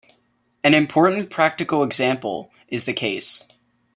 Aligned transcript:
An 0.63 0.73
important 0.73 1.29
practical 1.29 1.83
example 1.83 2.51
is 2.69 2.85
the 2.85 2.93
case. 2.93 3.43